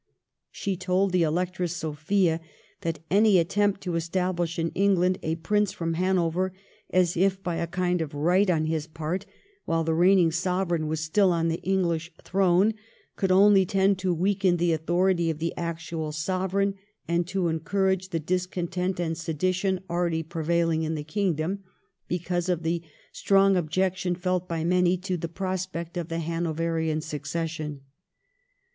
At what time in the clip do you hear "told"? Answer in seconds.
0.75-1.11